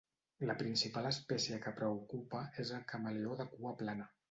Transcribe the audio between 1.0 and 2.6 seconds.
espècie que preocupa